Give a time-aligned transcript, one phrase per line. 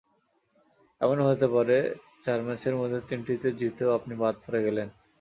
[1.01, 1.77] এমনও হতে পারে,
[2.23, 4.87] চার ম্যাচের মধ্যে তিনটিতে জিতেও আপনি বাদ পড়ে গেলেন।